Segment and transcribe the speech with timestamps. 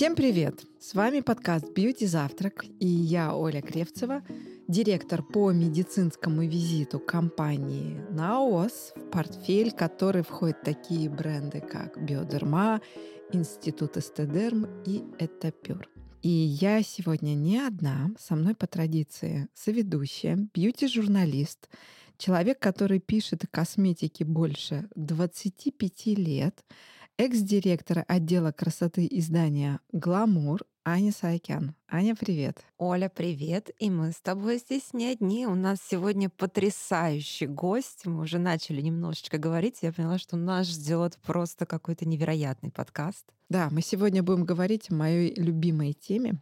[0.00, 0.62] Всем привет!
[0.80, 4.22] С вами подкаст «Бьюти Завтрак» и я, Оля Кревцева,
[4.66, 12.80] директор по медицинскому визиту компании «Наос», в портфель которой входят такие бренды, как «Биодерма»,
[13.30, 15.86] «Институт Эстедерм» и «Этапюр».
[16.22, 21.68] И я сегодня не одна, со мной по традиции соведущая, бьюти-журналист,
[22.16, 26.64] человек, который пишет о косметике больше 25 лет,
[27.20, 31.74] экс-директор отдела красоты издания «Гламур» Аня Саакян.
[31.86, 32.64] Аня, привет.
[32.78, 33.68] Оля, привет.
[33.78, 35.46] И мы с тобой здесь не одни.
[35.46, 38.06] У нас сегодня потрясающий гость.
[38.06, 39.80] Мы уже начали немножечко говорить.
[39.82, 43.26] Я поняла, что нас ждет просто какой-то невероятный подкаст.
[43.50, 46.40] Да, мы сегодня будем говорить о моей любимой теме,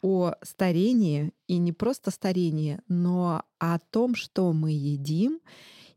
[0.00, 5.40] о старении, и не просто старении, но о том, что мы едим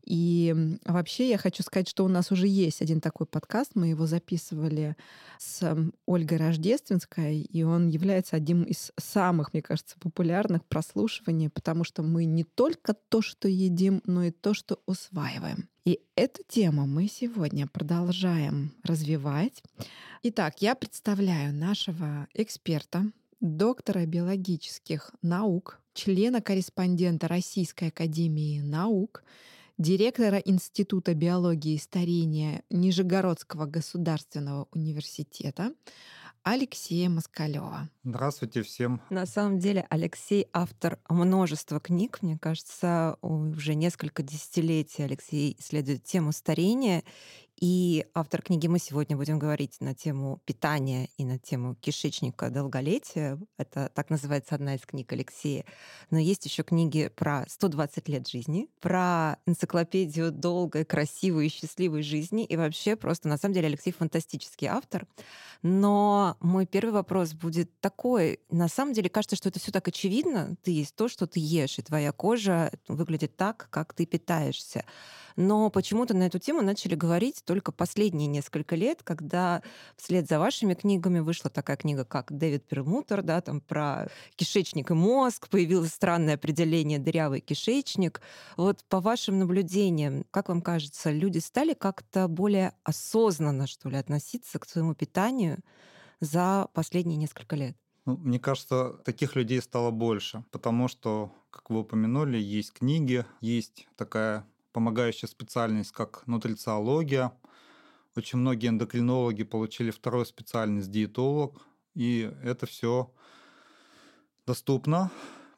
[0.04, 3.72] и вообще я хочу сказать, что у нас уже есть один такой подкаст.
[3.74, 4.96] Мы его записывали
[5.38, 12.02] с Ольгой Рождественской, и он является одним из самых, мне кажется, популярных прослушиваний, потому что
[12.02, 15.68] мы не только то, что едим, но и то, что усваиваем.
[15.84, 19.62] И эту тему мы сегодня продолжаем развивать.
[20.22, 23.10] Итак, я представляю нашего эксперта,
[23.40, 29.24] доктора биологических наук, члена-корреспондента Российской академии наук,
[29.80, 35.72] директора Института биологии и старения Нижегородского государственного университета
[36.42, 37.88] Алексея Москалева.
[38.04, 39.00] Здравствуйте всем.
[39.08, 42.18] На самом деле Алексей автор множества книг.
[42.20, 47.02] Мне кажется, уже несколько десятилетий Алексей исследует тему старения.
[47.60, 53.38] И автор книги мы сегодня будем говорить на тему питания и на тему кишечника долголетия.
[53.58, 55.66] Это так называется одна из книг Алексея.
[56.10, 62.46] Но есть еще книги про 120 лет жизни, про энциклопедию долгой, красивой и счастливой жизни.
[62.46, 65.06] И вообще просто, на самом деле, Алексей фантастический автор.
[65.60, 68.40] Но мой первый вопрос будет такой.
[68.48, 70.56] На самом деле кажется, что это все так очевидно.
[70.62, 74.86] Ты есть то, что ты ешь, и твоя кожа выглядит так, как ты питаешься.
[75.40, 79.62] Но почему-то на эту тему начали говорить только последние несколько лет, когда
[79.96, 84.94] вслед за вашими книгами вышла такая книга, как Дэвид Пермутер, да, там про кишечник и
[84.94, 88.20] мозг, появилось странное определение «дырявый кишечник».
[88.58, 94.58] Вот по вашим наблюдениям, как вам кажется, люди стали как-то более осознанно, что ли, относиться
[94.58, 95.60] к своему питанию
[96.20, 97.78] за последние несколько лет?
[98.04, 103.88] Ну, мне кажется, таких людей стало больше, потому что, как вы упомянули, есть книги, есть
[103.96, 107.32] такая помогающая специальность, как нутрициология.
[108.16, 111.60] Очень многие эндокринологи получили вторую специальность диетолог,
[111.94, 113.12] и это все
[114.46, 115.10] доступно,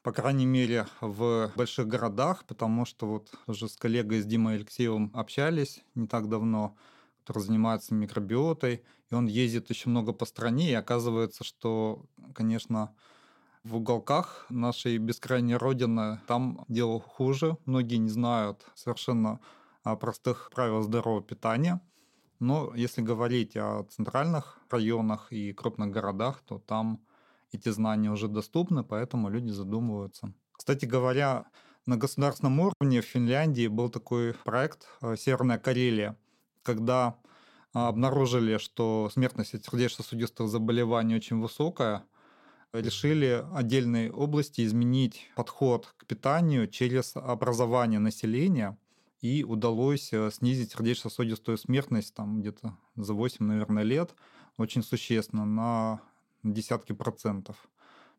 [0.03, 5.11] по крайней мере, в больших городах, потому что вот уже с коллегой с Димой Алексеевым
[5.15, 6.77] общались не так давно,
[7.21, 12.95] который занимается микробиотой, и он ездит еще много по стране, и оказывается, что, конечно,
[13.65, 17.57] в уголках нашей бескрайней родины там дело хуже.
[17.65, 19.41] Многие не знают совершенно
[19.83, 21.81] простых правил здорового питания.
[22.41, 27.01] Но если говорить о центральных районах и крупных городах, то там
[27.53, 30.33] эти знания уже доступны, поэтому люди задумываются.
[30.53, 31.45] Кстати говоря,
[31.87, 36.17] на государственном уровне в Финляндии был такой проект э, «Северная Карелия»,
[36.63, 37.17] когда
[37.73, 42.05] обнаружили, что смертность от сердечно-сосудистых заболеваний очень высокая,
[42.73, 48.79] решили отдельной области изменить подход к питанию через образование населения,
[49.21, 54.15] и удалось э, снизить сердечно-сосудистую смертность там где-то за 8, наверное, лет
[54.57, 56.01] очень существенно, на
[56.43, 57.57] десятки процентов,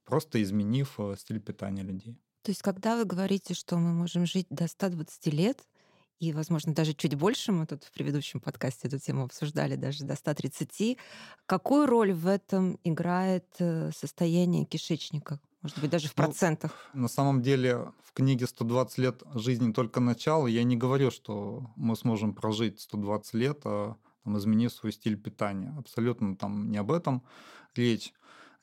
[0.05, 2.17] просто изменив э, стиль питания людей.
[2.41, 5.61] То есть, когда вы говорите, что мы можем жить до 120 лет,
[6.19, 10.16] и, возможно, даже чуть больше, мы тут в предыдущем подкасте эту тему обсуждали, даже до
[10.16, 10.97] 130.
[11.46, 15.40] Какую роль в этом играет э, состояние кишечника?
[15.62, 16.90] Может быть, даже в ну, процентах?
[16.94, 21.72] Ну, на самом деле, в книге «120 лет жизни только начало» я не говорю, что
[21.75, 25.74] мы сможем прожить 120 лет, а, там, изменив свой стиль питания.
[25.77, 27.24] Абсолютно там не об этом
[27.75, 28.13] речь.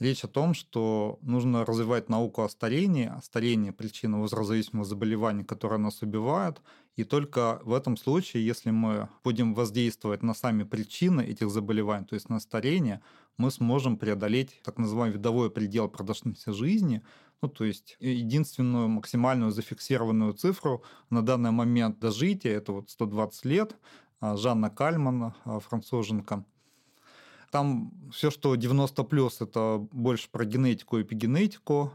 [0.00, 5.76] Речь о том, что нужно развивать науку о старении, о старении причины возрастозависимого заболевания, которое
[5.76, 6.62] нас убивает,
[6.96, 12.14] и только в этом случае, если мы будем воздействовать на сами причины этих заболеваний, то
[12.14, 13.02] есть на старение,
[13.36, 17.02] мы сможем преодолеть так называемый видовой предел продолжительности жизни,
[17.42, 23.76] ну, то есть единственную максимальную зафиксированную цифру на данный момент дожития, это вот 120 лет,
[24.18, 26.46] а Жанна Кальман, а, француженка,
[27.50, 31.92] там все, что 90 плюс, это больше про генетику и эпигенетику.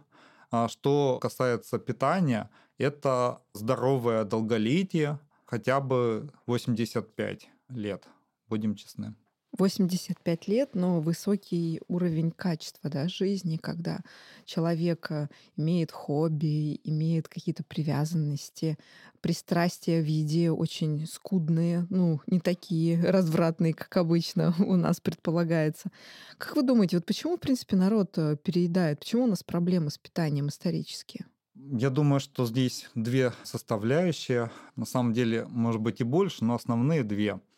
[0.52, 8.08] А что касается питания, это здоровое долголетие, хотя бы 85 лет,
[8.48, 9.16] будем честны.
[9.58, 14.00] 85 лет, но высокий уровень качества да, жизни, когда
[14.46, 18.78] человек э, имеет хобби, имеет какие-то привязанности,
[19.22, 25.90] пристрастия в виде очень скудные, ну, не такие развратные, как обычно у нас предполагается.
[26.38, 29.00] Как вы думаете, вот почему, в принципе, народ э, переедает?
[29.00, 31.26] Почему у нас проблемы с питанием исторические?
[31.56, 34.52] Я думаю, что здесь две составляющие.
[34.76, 37.40] На самом деле, может быть и больше, но основные две–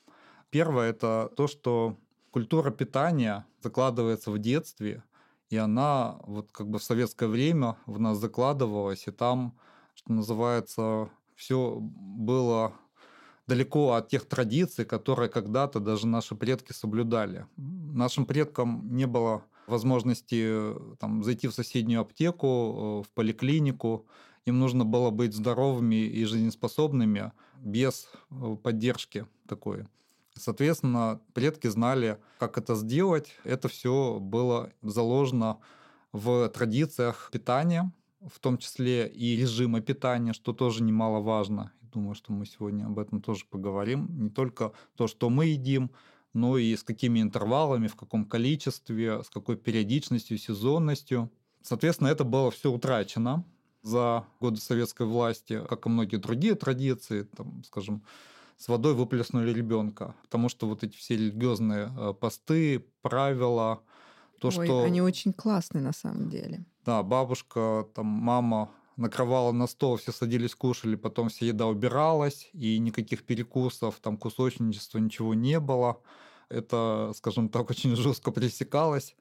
[0.57, 1.97] Первое– это то, что
[2.31, 5.03] культура питания закладывается в детстве,
[5.51, 9.55] и она вот как бы в советское время в нас закладывалась, и там,
[9.93, 12.73] что называется, все было
[13.45, 17.45] далеко от тех традиций, которые когда-то даже наши предки соблюдали.
[17.55, 24.07] Нашим предкам не было возможности там, зайти в соседнюю аптеку, э, в поликлинику.
[24.45, 29.85] Им нужно было быть здоровыми и жизнеспособными без э, поддержки такой.
[30.39, 33.33] Соответственно, предки знали, как это сделать.
[33.43, 35.59] Это все было заложено
[36.11, 37.91] в традициях питания,
[38.21, 41.71] в том числе и режима питания, что тоже немаловажно.
[41.81, 44.07] Думаю, что мы сегодня об этом тоже поговорим.
[44.19, 45.91] Не только то, что мы едим,
[46.33, 51.31] но и с какими интервалами, в каком количестве, с какой периодичностью, сезонностью.
[51.61, 53.43] Соответственно, это было все утрачено
[53.81, 58.03] за годы советской власти, как и многие другие традиции, там, скажем,
[58.57, 60.15] с водой выплеснули ребенка.
[60.23, 63.81] Потому что вот эти все религиозные э, посты, правила,
[64.39, 64.83] то, Ой, что...
[64.83, 66.65] они очень классные на самом деле.
[66.85, 72.79] Да, бабушка, там, мама накрывала на стол, все садились, кушали, потом вся еда убиралась, и
[72.79, 76.01] никаких перекусов, там, кусочничества, ничего не было.
[76.49, 79.15] Это, скажем так, очень жестко пресекалось.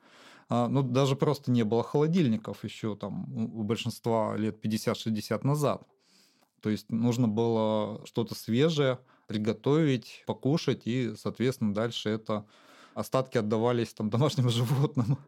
[0.48, 5.82] А, ну, даже просто не было холодильников еще там у большинства лет 50-60 назад.
[6.60, 12.46] То есть нужно было что-то свежее, приготовить, покушать, и, соответственно, дальше это
[12.94, 15.18] остатки отдавались там домашним животным,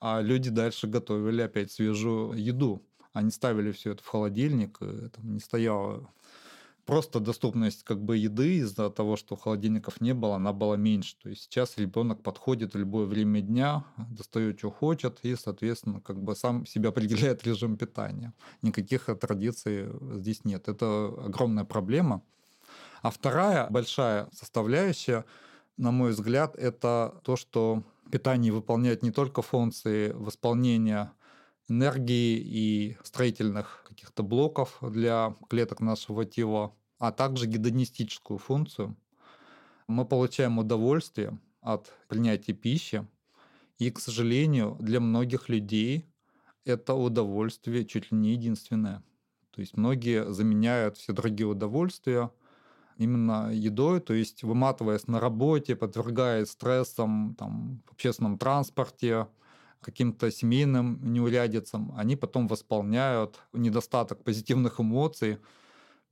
[0.00, 2.82] а люди дальше готовили опять свежую еду.
[3.12, 6.08] Они ставили все это в холодильник, там не стояла
[6.84, 11.16] просто доступность как бы еды из-за того, что холодильников не было, она была меньше.
[11.22, 16.22] То есть сейчас ребенок подходит в любое время дня, достает, что хочет, и, соответственно, как
[16.22, 18.32] бы сам себя определяет режим питания.
[18.62, 20.68] Никаких традиций здесь нет.
[20.68, 22.22] Это огромная проблема.
[23.02, 25.24] А вторая большая составляющая,
[25.76, 27.82] на мой взгляд, это то, что
[28.12, 31.12] питание выполняет не только функции восполнения
[31.68, 38.96] энергии и строительных каких-то блоков для клеток нашего тела, а также гедонистическую функцию.
[39.88, 43.06] Мы получаем удовольствие от принятия пищи,
[43.78, 46.06] и, к сожалению, для многих людей
[46.64, 49.02] это удовольствие чуть ли не единственное.
[49.50, 52.30] То есть многие заменяют все другие удовольствия
[52.98, 59.26] именно едой, то есть выматываясь на работе, подвергаясь стрессам там, в общественном транспорте,
[59.80, 65.38] каким-то семейным неурядицам, они потом восполняют недостаток позитивных эмоций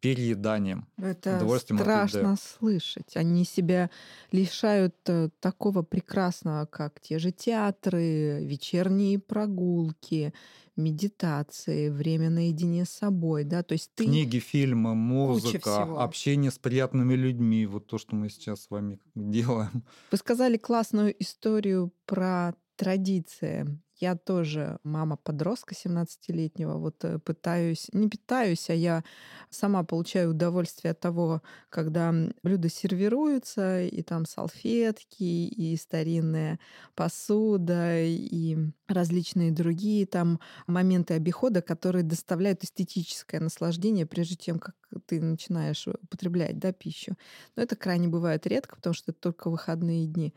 [0.00, 0.86] перееданием.
[0.96, 3.16] Это страшно слышать.
[3.16, 3.90] Они себя
[4.32, 10.32] лишают э, такого прекрасного, как те же театры, вечерние прогулки,
[10.76, 14.04] медитации, время наедине с собой, да, то есть ты...
[14.04, 19.84] Книги, фильмы, музыка, общение с приятными людьми, вот то, что мы сейчас с вами делаем.
[20.10, 23.78] Вы сказали классную историю про традиции.
[24.00, 29.04] Я тоже мама подростка 17-летнего, вот э, пытаюсь, не пытаюсь, а я
[29.50, 36.58] сама получаю удовольствие от того, когда блюда сервируются, и там салфетки, и старинная
[36.94, 38.56] посуда, и
[38.88, 44.76] различные другие там моменты обихода, которые доставляют эстетическое наслаждение, прежде чем как
[45.06, 47.16] ты начинаешь употреблять да, пищу.
[47.54, 50.34] Но это крайне бывает редко, потому что это только выходные дни.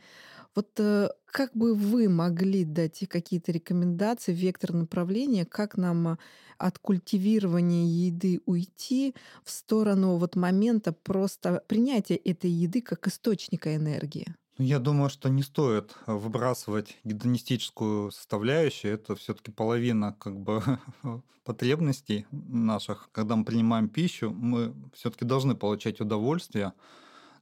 [0.54, 6.18] Вот э, как бы вы могли дать какие-то рекомендации, вектор направления, как нам а,
[6.58, 14.34] от культивирования еды уйти в сторону вот момента просто принятия этой еды как источника энергии?
[14.58, 18.94] Ну, я думаю, что не стоит выбрасывать гедонистическую составляющую.
[18.94, 20.62] Это все-таки половина как бы
[21.44, 23.08] потребностей наших.
[23.10, 26.72] Когда мы принимаем пищу, мы все-таки должны получать удовольствие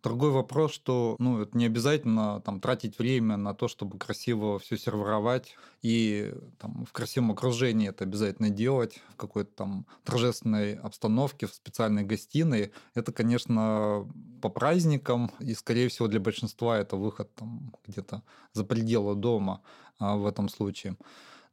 [0.02, 4.76] Другой вопрос, что ну, это не обязательно там, тратить время на то, чтобы красиво все
[4.76, 11.54] сервировать и там, в красивом окружении это обязательно делать, в какой-то там торжественной обстановке, в
[11.54, 12.72] специальной гостиной.
[12.94, 14.08] Это, конечно,
[14.40, 19.62] по праздникам, и, скорее всего, для большинства это выход там, где-то за пределы дома
[20.00, 20.96] а, в этом случае.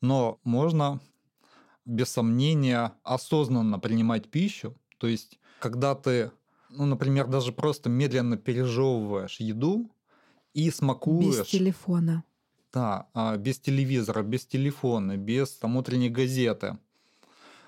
[0.02, 1.00] Но можно
[1.86, 6.32] без сомнения осознанно принимать пищу, то есть когда ты
[6.70, 9.90] ну, например, даже просто медленно пережевываешь еду,
[10.54, 11.40] и смакуешь...
[11.40, 12.24] Без телефона.
[12.72, 16.78] Да, а, без телевизора, без телефона, без там, утренней газеты.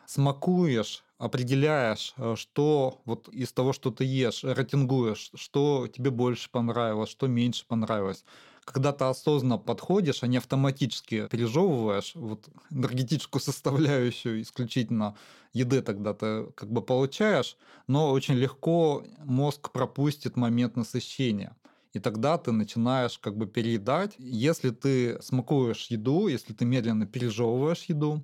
[0.06, 7.10] Смакуешь, определяешь, э, что вот из того, что ты ешь, рейтингуешь, что тебе больше понравилось,
[7.10, 8.26] что меньше понравилось.
[8.74, 15.18] Когда ты осознанно подходишь, а не автоматически пережевываешь вот энергетическую составляющую исключительно
[15.54, 21.56] еды тогда ты как бы получаешь, но очень легко мозг пропустит момент насыщения.
[21.94, 24.16] И тогда ты начинаешь как бы переедать.
[24.18, 28.24] Если ты смакуешь еду, если ты медленно пережевываешь еду,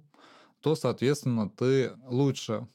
[0.62, 2.68] то, соответственно, ты лучше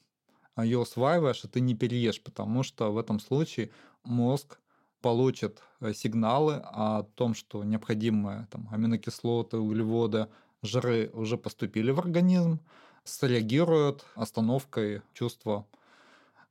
[0.55, 3.71] ее усваиваешь, и ты не переешь, потому что в этом случае
[4.03, 4.59] мозг
[5.03, 10.29] получит э, сигналы о том, что необходимые там, аминокислоты, углеводы,
[10.63, 12.59] жиры уже поступили в организм,
[13.03, 15.67] среагируют остановкой чувства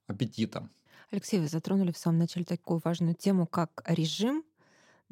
[0.07, 0.69] аппетита.
[1.11, 4.45] Алексей, вы затронули в самом начале такую важную тему, как режим.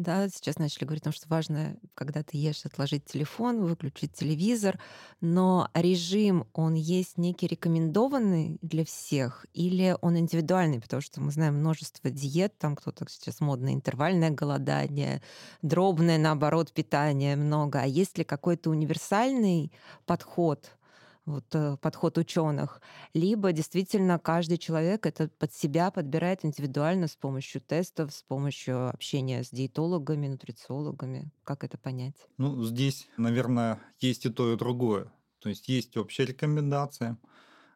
[0.00, 4.80] Да, сейчас начали говорить о том, что важно, когда ты ешь, отложить телефон, выключить телевизор.
[5.20, 10.80] Но режим, он есть некий рекомендованный для всех или он индивидуальный?
[10.80, 15.20] Потому что мы знаем множество диет, там кто-то сейчас модное интервальное голодание,
[15.60, 17.82] дробное, наоборот, питание много.
[17.82, 19.70] А есть ли какой-то универсальный
[20.06, 20.78] подход
[21.26, 22.80] вот э, подход ученых,
[23.14, 29.44] либо действительно каждый человек это под себя подбирает индивидуально с помощью тестов, с помощью общения
[29.44, 31.30] с диетологами, нутрициологами.
[31.44, 32.16] Как это понять?
[32.38, 35.12] Ну, здесь, наверное, есть и то, и другое.
[35.40, 37.18] То есть есть общая рекомендация,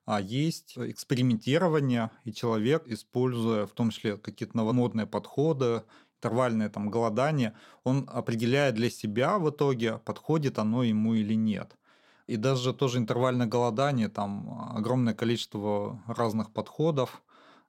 [0.05, 5.83] а есть экспериментирование, и человек, используя в том числе какие-то новомодные подходы,
[6.19, 11.77] интервальное там голодание, он определяет для себя в итоге, подходит оно ему или нет.
[12.27, 17.23] И даже тоже интервальное голодание, там огромное количество разных подходов.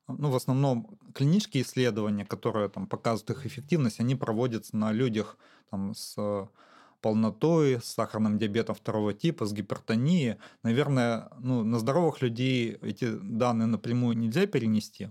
[0.07, 5.37] Ну, в основном клинические исследования, которые там показывают их эффективность, они проводятся на людях
[5.71, 6.47] там, с
[7.01, 10.37] полнотой, с сахарным диабетом второго типа, с гипертонией.
[10.63, 15.09] Наверное, ну, на здоровых людей эти данные напрямую нельзя перенести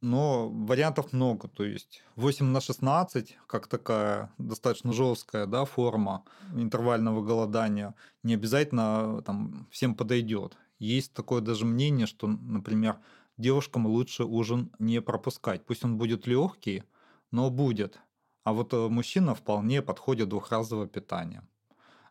[0.00, 1.48] но вариантов много.
[1.48, 6.24] То есть 8 на 16, как такая достаточно жесткая да, форма
[6.54, 10.56] интервального голодания, не обязательно там, всем подойдет.
[10.78, 12.98] Есть такое даже мнение, что, например,
[13.38, 15.64] девушкам лучше ужин не пропускать.
[15.64, 16.84] Пусть он будет легкий,
[17.30, 17.98] но будет.
[18.44, 21.42] А вот э, мужчина вполне подходит двухразовое питание,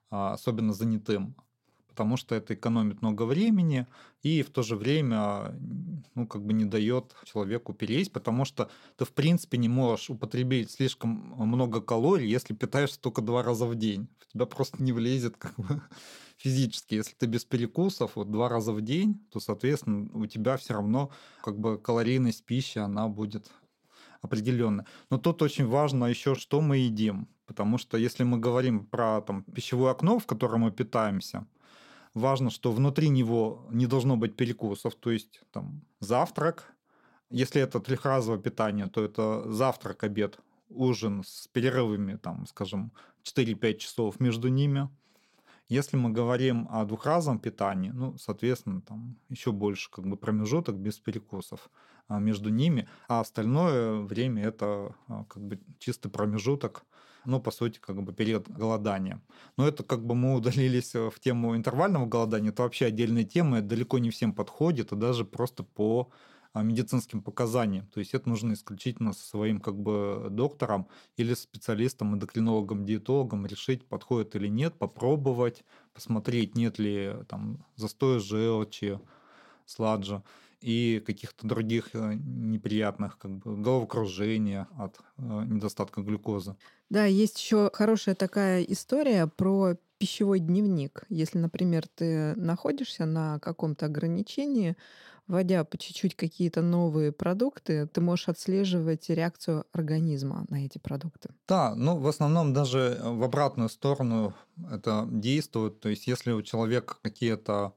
[0.09, 1.35] а, особенно занятым
[1.95, 3.87] потому что это экономит много времени
[4.21, 5.55] и в то же время
[6.13, 10.71] ну, как бы не дает человеку переесть, потому что ты, в принципе, не можешь употребить
[10.71, 14.09] слишком много калорий, если питаешься только два раза в день.
[14.19, 15.81] В тебя просто не влезет как бы
[16.37, 16.95] физически.
[16.95, 21.11] Если ты без перекусов вот два раза в день, то, соответственно, у тебя все равно
[21.41, 23.49] как бы калорийность пищи, она будет
[24.21, 24.85] определенно.
[25.09, 27.29] Но тут очень важно еще, что мы едим.
[27.45, 31.45] Потому что если мы говорим про там, пищевое окно, в котором мы питаемся,
[32.15, 36.73] важно, что внутри него не должно быть перекусов, то есть там завтрак.
[37.29, 42.91] Если это трехразовое питание, то это завтрак, обед, ужин с перерывами, там, скажем,
[43.23, 44.89] 4-5 часов между ними.
[45.67, 50.99] Если мы говорим о двухразовом питании, ну, соответственно, там еще больше как бы промежуток без
[50.99, 51.71] перекусов
[52.07, 56.85] а, между ними, а остальное время это а, как бы чистый промежуток
[57.25, 59.21] ну, по сути, как бы период голодания.
[59.57, 63.59] Но это как бы мы удалились э, в тему интервального голодания, это вообще отдельная тема,
[63.59, 66.09] это далеко не всем подходит, а даже просто по
[66.55, 67.85] а, медицинским показаниям.
[67.87, 73.85] То есть это нужно исключительно со своим как бы доктором или специалистом, эндокринологом, диетологом решить,
[73.85, 79.01] подходит или нет, попробовать, посмотреть, нет ли там застоя желчи,
[79.65, 80.23] сладжа
[80.61, 86.55] и каких-то других э, неприятных, как бы головокружения от э, недостатка глюкозы.
[86.89, 91.05] Да, есть еще хорошая такая история про пищевой дневник.
[91.09, 94.75] Если, например, ты находишься на каком-то ограничении,
[95.27, 101.29] вводя по чуть-чуть какие-то новые продукты, ты можешь отслеживать реакцию организма на эти продукты.
[101.47, 104.33] Да, ну в основном даже в обратную сторону
[104.71, 105.79] это действует.
[105.79, 107.75] То есть если у человека какие-то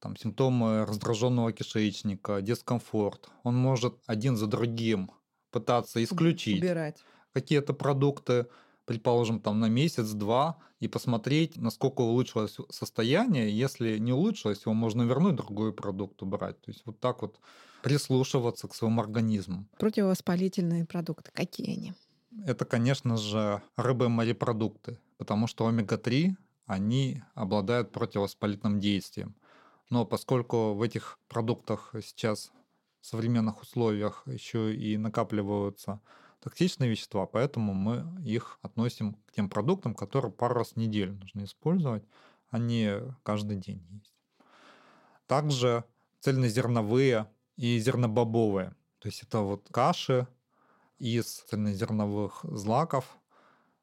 [0.00, 3.30] там, симптомы раздраженного кишечника, дискомфорт.
[3.44, 5.10] Он может один за другим
[5.50, 7.04] пытаться исключить Убирать.
[7.36, 8.46] Какие-то продукты,
[8.86, 13.50] предположим, там на месяц-два, и посмотреть, насколько улучшилось состояние.
[13.50, 16.58] Если не улучшилось, его можно вернуть, другой продукт убрать.
[16.62, 17.38] То есть вот так вот
[17.82, 19.66] прислушиваться к своему организму.
[19.78, 21.92] Противовоспалительные продукты, какие они?
[22.46, 26.30] Это, конечно же, рыбы-морепродукты, потому что омега-3,
[26.64, 29.34] они обладают противовоспалительным действием.
[29.90, 32.50] Но поскольку в этих продуктах сейчас
[33.02, 36.00] в современных условиях еще и накапливаются
[36.40, 41.44] токсичные вещества, поэтому мы их относим к тем продуктам, которые пару раз в неделю нужно
[41.44, 42.04] использовать,
[42.50, 44.14] а не каждый день есть.
[45.26, 45.84] Также
[46.20, 48.74] цельнозерновые и зернобобовые.
[48.98, 50.26] То есть это вот каши
[50.98, 53.16] из цельнозерновых злаков,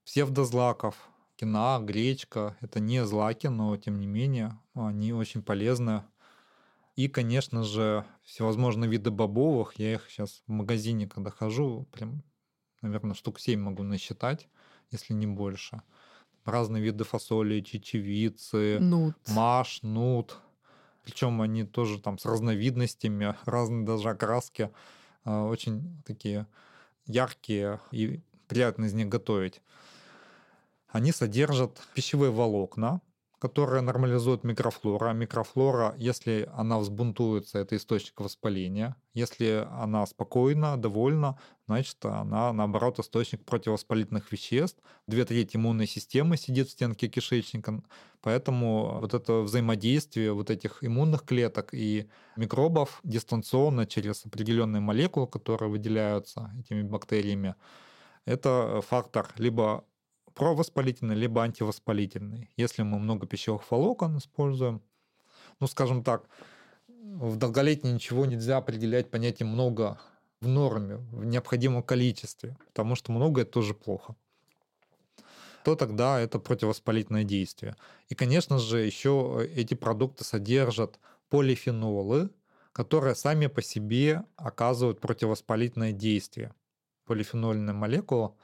[0.05, 0.95] псевдозлаков,
[1.35, 2.57] кина, гречка.
[2.61, 6.03] Это не злаки, но тем не менее они очень полезны.
[6.95, 9.73] И, конечно же, всевозможные виды бобовых.
[9.79, 12.23] Я их сейчас в магазине, когда хожу, прям,
[12.83, 14.47] наверное, штук 7 могу насчитать,
[14.91, 15.81] если не больше.
[16.45, 19.15] Разные виды фасоли, чечевицы, Нут.
[19.29, 20.37] маш, нут.
[21.03, 24.69] Причем они тоже там с разновидностями, разные даже окраски.
[25.23, 26.47] А, очень такие
[27.05, 29.61] яркие и приятно из них готовить.
[30.89, 33.01] Они содержат пищевые волокна,
[33.43, 35.11] которые нормализуют микрофлора.
[35.11, 38.95] Микрофлора, если она взбунтуется, это источник воспаления.
[39.13, 44.81] Если она спокойна, довольна, значит, она, наоборот, источник противовоспалительных веществ.
[45.07, 47.83] Две трети иммунной системы сидит в стенке кишечника,
[48.21, 52.07] поэтому вот это взаимодействие вот этих иммунных клеток и
[52.37, 57.55] микробов дистанционно через определенные молекулы, которые выделяются этими бактериями,
[58.23, 59.83] это фактор либо
[60.33, 62.49] провоспалительный, либо антивоспалительный.
[62.57, 64.81] Если мы много пищевых волокон используем,
[65.59, 66.27] ну, скажем так,
[66.87, 69.99] в долголетнее ничего нельзя определять понятие много
[70.41, 74.15] в норме, в необходимом количестве, потому что много это тоже плохо
[75.63, 77.75] то тогда это противовоспалительное действие.
[78.09, 80.99] И, конечно же, еще эти продукты содержат
[81.29, 82.29] полифенолы,
[82.73, 86.53] которые сами по себе оказывают противовоспалительное действие.
[87.05, 88.35] Полифенольная молекула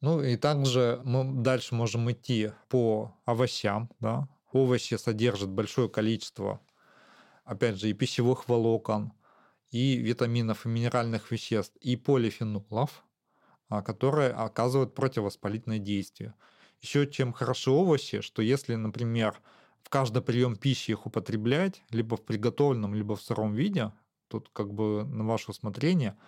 [0.00, 3.90] ну и также мы дальше можем идти по овощам.
[4.00, 4.28] Да?
[4.52, 6.60] Овощи содержат большое количество,
[7.44, 9.12] опять же, и пищевых волокон,
[9.70, 13.04] и витаминов, и минеральных веществ, и полифенолов,
[13.68, 16.34] а, которые оказывают противовоспалительное действие.
[16.80, 19.40] Еще чем хороши овощи, что если, например,
[19.82, 23.92] в каждый прием пищи их употреблять, либо в приготовленном, либо в сыром виде,
[24.28, 26.16] тут как бы на ваше усмотрение–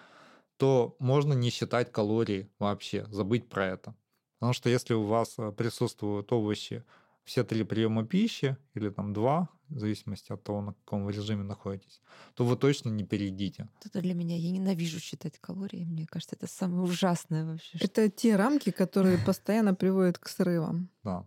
[0.58, 3.94] то можно не считать калории вообще, забыть про это.
[4.38, 6.84] Потому что если у вас э, присутствуют овощи
[7.24, 11.42] все три приема пищи, или там два, в зависимости от того, на каком вы режиме
[11.42, 12.00] находитесь,
[12.34, 13.68] то вы точно не переедите.
[13.84, 14.36] Это для меня.
[14.36, 15.84] Я ненавижу считать калории.
[15.84, 17.78] Мне кажется, это самое ужасное вообще.
[17.80, 20.88] Это те рамки, которые постоянно приводят к срывам.
[21.04, 21.26] Да.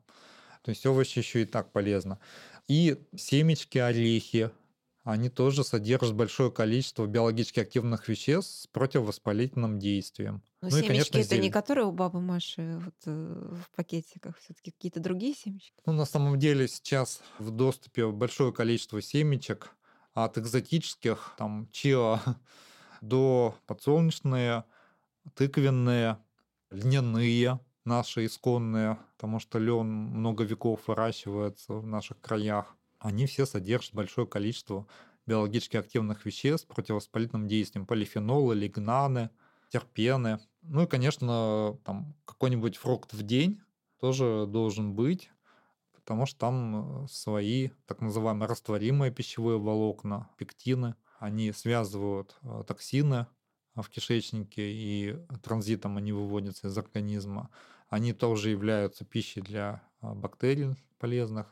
[0.64, 2.20] То есть овощи еще и так полезно.
[2.68, 4.50] И семечки, орехи,
[5.04, 10.44] они тоже содержат большое количество биологически активных веществ с противовоспалительным действием.
[10.62, 11.44] Но ну семечки и, конечно, это зелень.
[11.44, 15.74] не которые у бабы Маши вот, э, в пакетиках, все-таки какие-то другие семечки?
[15.86, 19.72] Ну, на самом деле сейчас в доступе большое количество семечек
[20.14, 22.20] от экзотических, там, чиа
[23.02, 24.66] до подсолнечные,
[25.34, 26.20] тыквенные,
[26.70, 33.96] льняные, наши исконные, потому что лен много веков выращивается в наших краях они все содержат
[33.96, 34.88] большое количество
[35.26, 37.88] биологически активных веществ с противовоспалительным действием.
[37.88, 39.32] Полифенолы, лигнаны,
[39.70, 40.40] терпены.
[40.62, 43.60] Ну и, конечно, там какой-нибудь фрукт в день
[44.00, 45.32] тоже должен быть,
[45.94, 50.96] потому что там э, свои так называемые растворимые пищевые волокна, пектины.
[51.20, 53.26] Они связывают э, токсины
[53.76, 57.50] в кишечнике, и транзитом они выводятся из организма.
[57.90, 61.48] Они тоже являются пищей для э, бактерий полезных,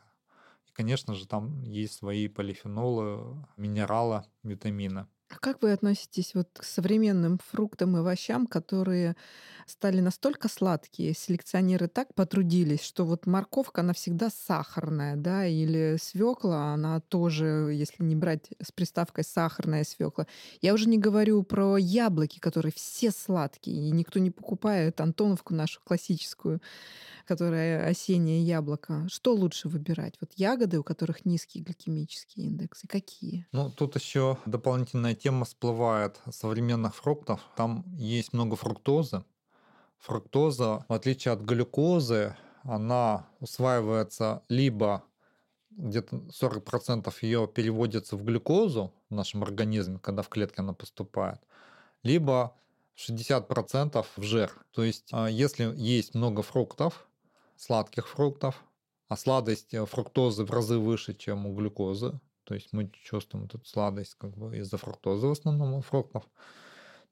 [0.80, 5.06] конечно же, там есть свои полифенолы, минералы, витамины.
[5.30, 9.14] А как вы относитесь вот к современным фруктам и овощам, которые
[9.64, 16.74] стали настолько сладкие, селекционеры так потрудились, что вот морковка, она всегда сахарная, да, или свекла,
[16.74, 20.26] она тоже, если не брать с приставкой сахарная свекла.
[20.62, 25.80] Я уже не говорю про яблоки, которые все сладкие, и никто не покупает Антоновку нашу
[25.84, 26.60] классическую
[27.30, 29.06] которая осеннее яблоко.
[29.08, 30.14] Что лучше выбирать?
[30.20, 33.46] Вот ягоды, у которых низкий гликемический индекс, и какие?
[33.52, 37.40] Ну, тут еще дополнительная тема всплывает современных фруктов.
[37.56, 39.24] Там есть много фруктозы.
[39.98, 45.04] Фруктоза, в отличие от глюкозы, она усваивается либо
[45.70, 51.40] где-то 40% ее переводится в глюкозу в нашем организме, когда в клетке она поступает,
[52.02, 52.56] либо
[52.96, 54.52] 60% в жир.
[54.72, 57.06] То есть, а, если есть много фруктов,
[57.56, 58.64] сладких фруктов,
[59.08, 62.18] а сладость э, фруктозы в разы выше, чем у глюкозы.
[62.50, 66.24] То есть мы чувствуем тут сладость как бы из-за фруктозы в основном фруктов,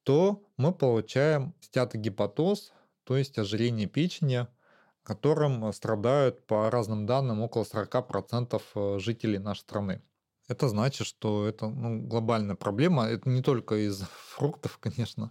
[0.03, 2.72] то мы получаем стеатогепатоз,
[3.05, 4.48] то есть ожирение печени,
[5.05, 10.03] которым страдают по разным данным около 40% э, жителей нашей страны.
[10.48, 13.05] Это значит, что это ну, глобальная проблема.
[13.05, 14.01] Это не только из
[14.35, 15.31] фруктов, конечно,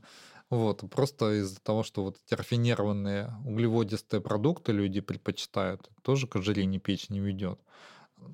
[0.50, 6.80] Вот, просто из-за того, что вот эти рафинированные углеводистые продукты люди предпочитают, тоже к ожирению
[6.80, 7.60] печени ведет.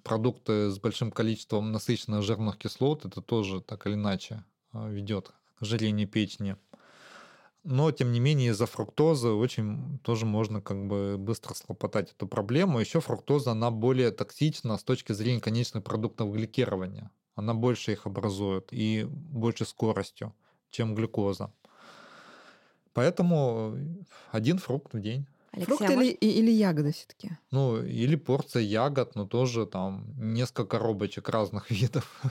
[0.04, 5.62] Продукты с большим количеством насыщенных жирных кислот, это тоже так или иначе а, ведет к
[5.62, 6.58] ожирению печени.
[7.64, 12.80] Но, тем не менее, из-за фруктозы очень тоже можно как бы быстро слопотать эту проблему.
[12.80, 17.10] Еще фруктоза, она более токсична с точки зрения конечных продуктов гликирования.
[17.36, 20.36] Она больше их образует и больше скоростью,
[20.72, 21.54] чем глюкоза.
[22.94, 23.78] Поэтому
[24.32, 25.26] один фрукт в день.
[25.56, 26.18] Алексей, а или, может...
[26.24, 27.38] или ягоды все-таки?
[27.52, 32.22] Ну, или порция ягод, но тоже там несколько коробочек разных видов.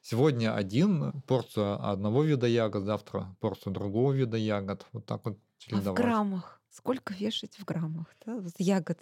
[0.00, 4.86] Сегодня один порцию одного вида ягод, завтра порцию другого вида ягод.
[4.92, 5.86] Вот так вот чередовать.
[5.86, 6.60] А в граммах?
[6.70, 8.06] Сколько вешать в граммах?
[8.24, 8.36] Да?
[8.36, 8.98] Вот ягод.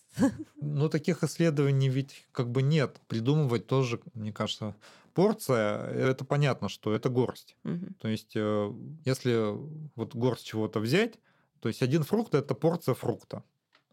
[0.56, 3.00] Ну, таких исследований ведь как бы нет.
[3.06, 4.74] Придумывать тоже, мне кажется,
[5.14, 7.56] порция, это понятно, что это горсть.
[7.62, 7.87] Угу.
[8.00, 8.72] То есть, э,
[9.04, 9.54] если
[9.94, 11.20] вот горсть чего-то взять,
[11.61, 13.44] то есть один фрукт это порция фрукта.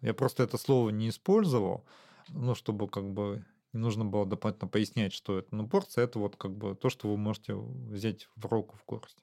[0.01, 1.85] Я просто это слово не использовал,
[2.29, 5.55] ну, чтобы как бы не нужно было дополнительно пояснять, что это.
[5.55, 9.17] Но порция это вот как бы то, что вы можете взять в руку в горсть.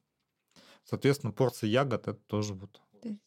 [0.85, 2.81] Соответственно, порция ягод это тоже вот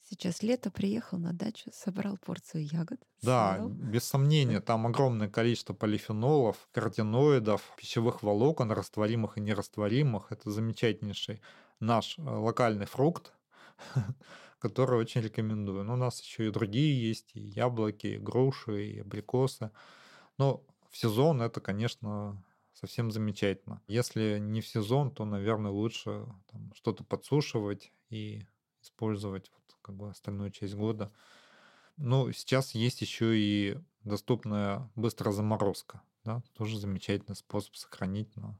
[0.03, 2.99] Сейчас лето, приехал на дачу, собрал порцию ягод.
[3.21, 3.69] Да, съел.
[3.69, 10.31] без сомнения, там огромное количество полифенолов, каротиноидов, пищевых волокон, растворимых и нерастворимых.
[10.31, 11.41] Это замечательнейший
[11.79, 13.33] наш э, локальный фрукт,
[14.59, 15.83] который очень рекомендую.
[15.83, 19.71] Но у нас еще и другие есть, и яблоки, и груши, и абрикосы.
[20.37, 22.43] Но в сезон это, конечно,
[22.73, 23.81] совсем замечательно.
[23.87, 28.45] Если не в сезон, то, наверное, лучше там, что-то подсушивать и
[28.81, 31.11] использовать вот, как бы остальную часть года.
[31.97, 36.01] Ну, сейчас есть еще и доступная быстрая заморозка.
[36.23, 36.43] Да?
[36.53, 38.57] Тоже замечательный способ сохранить на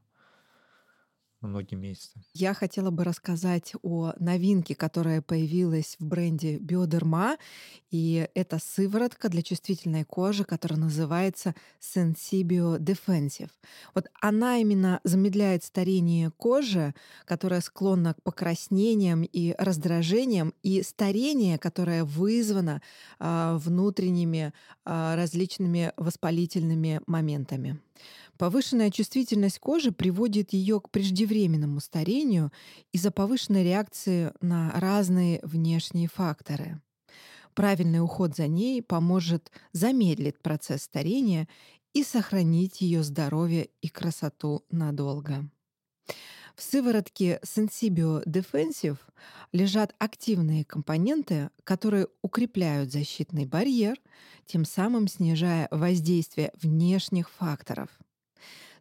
[1.40, 2.20] многие месяцы.
[2.34, 7.36] Я хотела бы рассказать о новинке, которая появилась в бренде Биодерма.
[7.90, 13.50] И это сыворотка для чувствительной кожи, которая называется Sensibio Defensive.
[13.94, 22.04] Вот она именно замедляет старение кожи, которая склонна к покраснениям и раздражениям, и старение, которое
[22.04, 22.82] вызвано
[23.18, 24.52] а, внутренними
[24.84, 27.80] а, различными воспалительными моментами.
[28.38, 32.52] Повышенная чувствительность кожи приводит ее к преждевременному старению
[32.92, 36.80] из-за повышенной реакции на разные внешние факторы.
[37.54, 41.48] Правильный уход за ней поможет замедлить процесс старения
[41.92, 45.50] и сохранить ее здоровье и красоту надолго.
[46.54, 48.98] В сыворотке Sensibio Defensive
[49.50, 53.96] лежат активные компоненты, которые укрепляют защитный барьер,
[54.46, 57.88] тем самым снижая воздействие внешних факторов–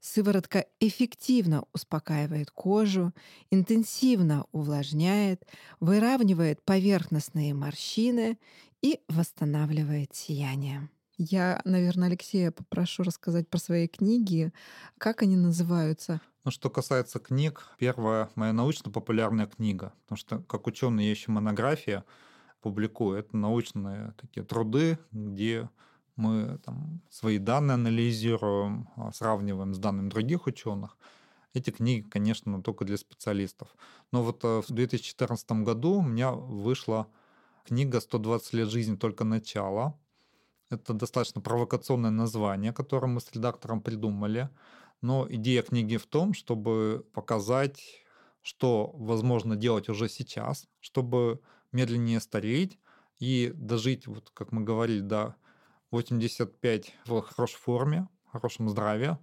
[0.01, 3.13] Сыворотка эффективно успокаивает кожу,
[3.51, 5.45] интенсивно увлажняет,
[5.79, 8.37] выравнивает поверхностные морщины
[8.81, 10.89] и восстанавливает сияние.
[11.17, 14.53] Я, наверное, Алексея попрошу рассказать про свои книги.
[14.99, 16.21] Как они называются?
[16.43, 22.05] Ну, что касается книг, первая моя научно-популярная книга, потому что как ученый я еще монография
[22.61, 23.19] публикую.
[23.19, 25.69] Это научные такие труды, где
[26.17, 30.97] мы там, свои данные анализируем, а, сравниваем с данными других ученых.
[31.53, 33.69] Эти книги, конечно, только для специалистов.
[34.11, 37.07] Но вот э, в 2014 году у меня вышла
[37.65, 38.95] книга «120 лет жизни.
[38.95, 39.97] Только начало».
[40.69, 44.49] Это достаточно провокационное название, которое мы с редактором придумали.
[45.01, 47.81] Но идея книги в том, чтобы показать,
[48.41, 51.39] что возможно делать уже сейчас, чтобы
[51.71, 52.77] медленнее стареть
[53.19, 55.35] и дожить, вот как мы говорили, до
[55.91, 59.17] 85 в хорошей форме, хорошем здравии.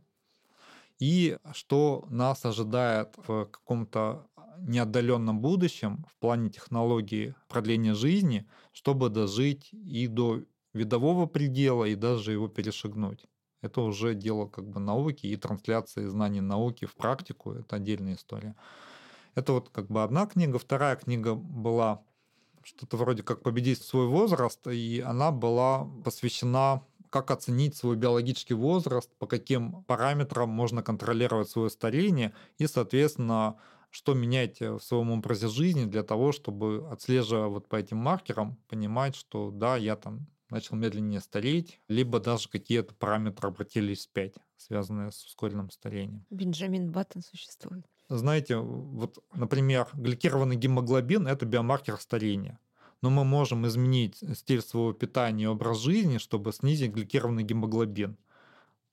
[0.98, 4.26] И что нас ожидает в каком-то
[4.58, 12.32] неотдаленном будущем в плане технологии продления жизни, чтобы дожить и до видового предела, и даже
[12.32, 13.26] его перешагнуть.
[13.60, 17.52] Это уже дело как бы науки и трансляции знаний науки в практику.
[17.52, 18.54] Это отдельная история.
[19.34, 20.58] Это вот как бы одна книга.
[20.58, 22.04] Вторая книга была
[22.64, 29.08] что-то вроде как «Победить свой возраст», и она была посвящена как оценить свой биологический возраст,
[29.18, 33.56] по каким параметрам можно контролировать свое старение и, соответственно,
[33.90, 39.14] что менять в своем образе жизни для того, чтобы, отслеживая вот по этим маркерам, понимать,
[39.14, 45.24] что да, я там начал медленнее стареть, либо даже какие-то параметры обратились вспять, связанные с
[45.24, 46.26] ускоренным старением.
[46.30, 47.86] Бенджамин Баттон существует.
[48.08, 52.58] Знаете, вот, например, гликированный гемоглобин– это биомаркер старения.
[53.00, 58.16] Но мы можем изменить стиль своего питания и образ жизни, чтобы снизить гликированный гемоглобин.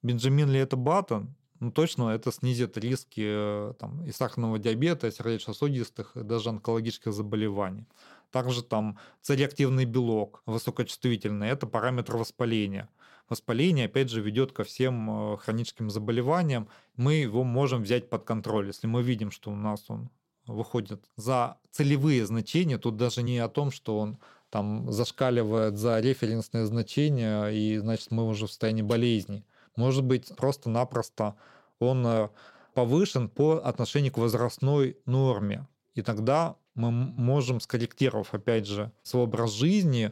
[0.01, 1.35] Бенджамин ли это Баттон?
[1.59, 7.13] Ну, точно это снизит риски э, там, и сахарного диабета, и сердечно-сосудистых, и даже онкологических
[7.13, 7.85] заболеваний.
[8.31, 12.89] Также там цереактивный белок высокочувствительный– это параметр воспаления.
[13.31, 16.67] Воспаление, опять же, ведет ко всем э, хроническим заболеваниям.
[16.97, 18.67] Мы его можем взять под контроль.
[18.67, 20.09] Если мы видим, что у нас он
[20.47, 24.17] выходит за целевые значения, тут даже не о том, что он
[24.49, 29.45] там зашкаливает за референсные значения, и значит мы уже в состоянии болезни.
[29.77, 31.37] Может быть, просто-напросто
[31.79, 32.27] он э,
[32.73, 35.69] повышен по отношению к возрастной норме.
[35.95, 40.11] И тогда мы можем, скорректировав, опять же, свой образ жизни,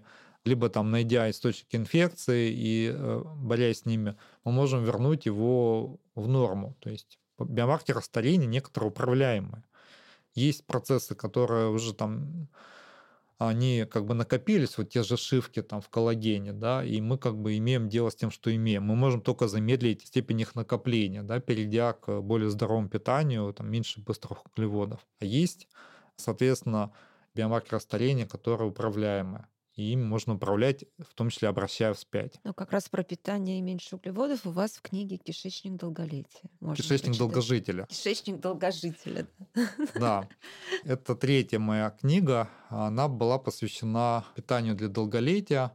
[0.50, 6.28] либо там найдя источники инфекции и э, борясь с ними, мы можем вернуть его в
[6.28, 6.76] норму.
[6.80, 9.64] То есть биомаркеры старения некоторые управляемые.
[10.34, 12.50] Есть процессы, которые уже там
[13.38, 17.38] они как бы накопились, вот те же шивки там в коллагене, да, и мы как
[17.38, 18.84] бы имеем дело с тем, что имеем.
[18.84, 24.02] Мы можем только замедлить степень их накопления, да, перейдя к более здоровому питанию, там меньше
[24.02, 25.00] быстрых углеводов.
[25.20, 25.70] А есть,
[26.18, 26.92] соответственно,
[27.34, 29.48] биомаркеры старения, которые управляемые
[29.80, 32.38] и им можно управлять, в том числе обращая вспять.
[32.44, 36.50] Ну, как раз про питание и меньше углеводов у вас в книге «Кишечник долголетия».
[36.60, 37.20] Можно Кишечник прочитать.
[37.20, 37.86] долгожителя.
[37.86, 39.28] Кишечник долгожителя.
[39.96, 40.28] Да.
[40.84, 42.50] Это третья моя книга.
[42.68, 45.72] Она была посвящена питанию для долголетия.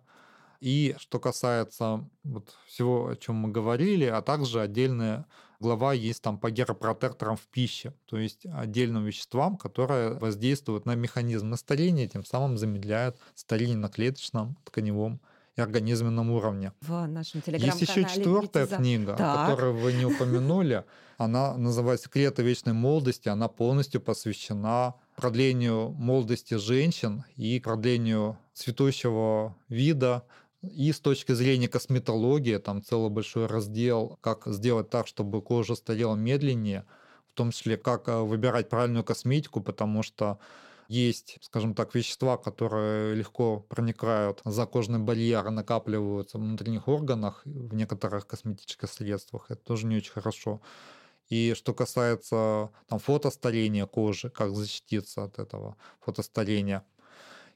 [0.64, 5.26] И что касается вот всего, о чем мы говорили, а также отдельная
[5.60, 11.54] глава есть там по геропротекторам в пище, то есть отдельным веществам, которые воздействуют на механизм
[11.56, 15.20] старения, тем самым замедляют старение на клеточном, тканевом
[15.54, 16.72] и организменном уровне.
[16.80, 19.50] В нашем Есть еще четвертая книга, так.
[19.50, 20.84] которую вы не упомянули.
[21.18, 23.28] Она называется «Секреты вечной молодости».
[23.28, 30.24] Она полностью посвящена продлению молодости женщин и продлению цветущего вида,
[30.72, 36.14] и с точки зрения косметологии, там целый большой раздел, как сделать так, чтобы кожа старела
[36.14, 36.84] медленнее,
[37.28, 40.38] в том числе, как э, выбирать правильную косметику, потому что
[40.88, 47.42] есть, скажем так, вещества, которые легко проникают за кожный барьер и накапливаются в внутренних органах,
[47.44, 49.46] в некоторых косметических средствах.
[49.50, 50.60] Это тоже не очень хорошо.
[51.28, 56.84] И что касается там, фотостарения кожи, как защититься от этого фотостарения,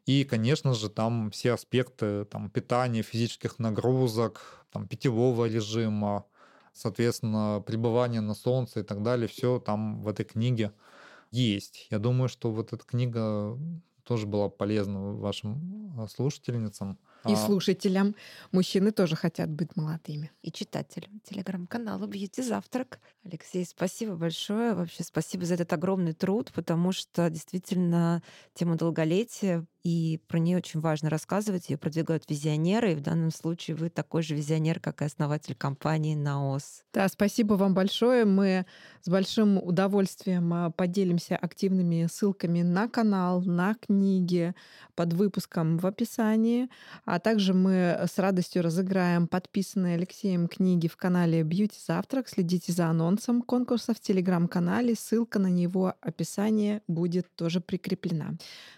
[0.09, 6.25] и, конечно же, там все аспекты там, питания, физических нагрузок, там, питьевого режима,
[6.73, 10.73] соответственно, пребывания на солнце и так далее, все там в этой книге
[11.31, 11.89] есть.
[11.91, 13.59] Я думаю, что вот эта книга
[14.09, 16.99] тоже была полезна вашим а, слушательницам.
[17.29, 18.15] И а слушателям.
[18.51, 20.31] Мужчины тоже хотят быть молодыми.
[20.41, 23.01] И читателям телеграм-канала «Бьюти Завтрак».
[23.25, 24.73] Алексей, спасибо большое.
[24.73, 28.23] Вообще спасибо за этот огромный труд, потому что действительно
[28.55, 31.71] тема долголетия и про нее очень важно рассказывать.
[31.71, 36.15] Ее продвигают визионеры, и в данном случае вы такой же визионер, как и основатель компании
[36.15, 36.83] «Наос».
[36.93, 38.25] Да, спасибо вам большое.
[38.25, 38.67] Мы
[39.03, 44.55] с большим удовольствием а, поделимся активными ссылками на канал, на книги
[44.95, 46.69] под выпуском в описании.
[47.05, 52.29] А также мы с радостью разыграем подписанные Алексеем книги в канале «Бьюти Завтрак».
[52.29, 54.95] Следите за анонсом конкурса в телеграм-канале.
[54.97, 58.35] Ссылка на него, описание будет тоже прикреплена.